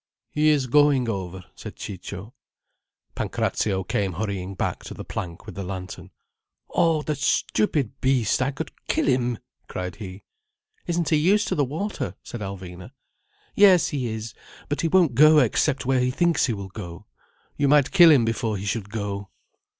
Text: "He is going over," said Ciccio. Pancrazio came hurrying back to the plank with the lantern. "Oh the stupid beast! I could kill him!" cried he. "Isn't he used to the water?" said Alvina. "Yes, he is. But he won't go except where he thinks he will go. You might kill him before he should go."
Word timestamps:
"He 0.31 0.49
is 0.49 0.65
going 0.65 1.07
over," 1.07 1.43
said 1.53 1.75
Ciccio. 1.75 2.33
Pancrazio 3.13 3.83
came 3.83 4.13
hurrying 4.13 4.55
back 4.55 4.83
to 4.85 4.95
the 4.95 5.05
plank 5.05 5.45
with 5.45 5.53
the 5.53 5.63
lantern. 5.63 6.09
"Oh 6.71 7.03
the 7.03 7.13
stupid 7.13 8.01
beast! 8.01 8.41
I 8.41 8.49
could 8.49 8.71
kill 8.87 9.05
him!" 9.05 9.37
cried 9.67 9.97
he. 9.97 10.23
"Isn't 10.87 11.09
he 11.09 11.17
used 11.17 11.47
to 11.49 11.53
the 11.53 11.63
water?" 11.63 12.15
said 12.23 12.41
Alvina. 12.41 12.93
"Yes, 13.53 13.89
he 13.89 14.07
is. 14.07 14.33
But 14.69 14.81
he 14.81 14.87
won't 14.87 15.13
go 15.13 15.37
except 15.37 15.85
where 15.85 15.99
he 15.99 16.09
thinks 16.09 16.47
he 16.47 16.53
will 16.53 16.69
go. 16.69 17.05
You 17.55 17.67
might 17.67 17.91
kill 17.91 18.09
him 18.09 18.25
before 18.25 18.57
he 18.57 18.65
should 18.65 18.89
go." 18.89 19.29